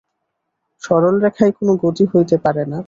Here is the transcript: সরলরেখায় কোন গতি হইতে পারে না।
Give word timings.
সরলরেখায় 0.83 1.53
কোন 1.57 1.67
গতি 1.83 2.03
হইতে 2.11 2.35
পারে 2.43 2.63
না। 2.65 2.79